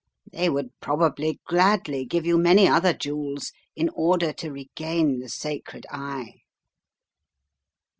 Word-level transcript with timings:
They 0.31 0.49
would 0.49 0.69
probably 0.79 1.39
gladly 1.45 2.05
give 2.05 2.25
you 2.25 2.39
many 2.39 2.67
other 2.67 2.91
jewels 2.91 3.51
in 3.75 3.89
order 3.93 4.33
to 4.33 4.51
regain 4.51 5.19
the 5.19 5.29
sacred 5.29 5.85
Eye." 5.91 6.37